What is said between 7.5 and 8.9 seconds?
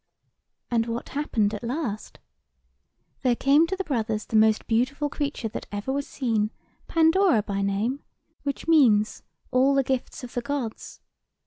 name; which